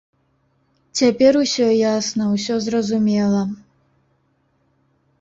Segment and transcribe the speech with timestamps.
[1.01, 1.67] Цяпер усё
[1.97, 3.41] ясна, усё зразумела.